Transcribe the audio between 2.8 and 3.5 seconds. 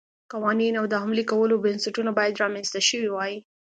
شوي وای